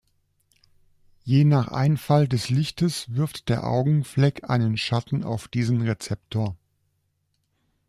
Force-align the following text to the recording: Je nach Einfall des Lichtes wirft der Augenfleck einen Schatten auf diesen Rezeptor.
Je 1.25 1.45
nach 1.45 1.67
Einfall 1.67 2.27
des 2.27 2.49
Lichtes 2.49 3.13
wirft 3.13 3.49
der 3.49 3.67
Augenfleck 3.67 4.49
einen 4.49 4.75
Schatten 4.75 5.23
auf 5.23 5.47
diesen 5.47 5.83
Rezeptor. 5.83 6.57